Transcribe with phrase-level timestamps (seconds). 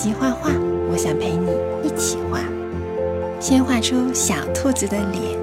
[0.00, 0.50] 机画画，
[0.90, 1.50] 我想陪你
[1.86, 2.40] 一起画。
[3.38, 5.38] 先画出小兔子的脸，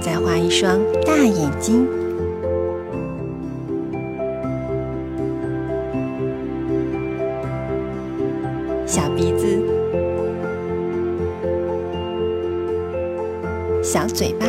[0.00, 1.84] 再画一双大眼睛，
[8.86, 9.75] 小鼻子，
[13.86, 14.46] 小嘴巴。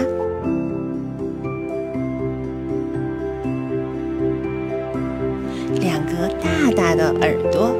[5.79, 7.71] 两个大大的耳朵，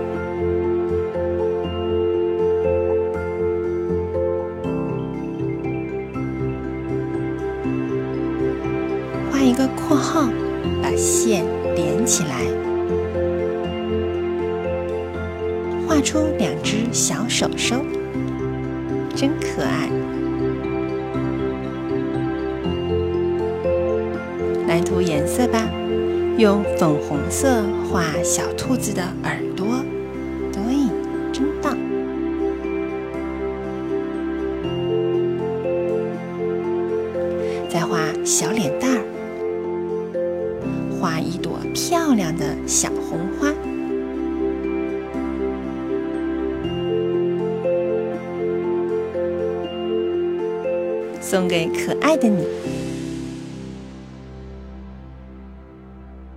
[9.32, 10.30] 画一个括号，
[10.84, 11.44] 把线
[11.76, 12.46] 连起来，
[15.88, 17.78] 画出两只小手手，
[19.16, 19.90] 真可爱。
[24.82, 25.70] 涂颜色吧。
[26.38, 29.66] 用粉红色画小兔子的耳朵，
[30.54, 30.62] 对，
[31.34, 31.76] 真棒！
[37.68, 39.02] 再画小脸蛋儿，
[41.00, 43.52] 画一朵漂亮的小红花，
[51.20, 52.46] 送给可爱的你。